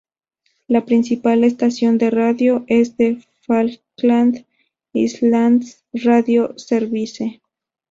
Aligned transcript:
La 0.67 0.83
principal 0.83 1.43
estación 1.43 1.99
de 1.99 2.09
radio 2.09 2.65
es 2.67 2.95
la 2.97 3.17
"Falkland 3.45 4.47
Islands 4.93 5.83
Radio 5.93 6.57
Service". 6.57 7.39